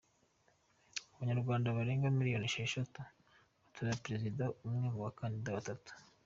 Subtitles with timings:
[1.13, 2.99] Abanyarwanda barenga miliyoni esheshatu
[3.53, 5.91] baratora perezida umwe mu bakandida batatu.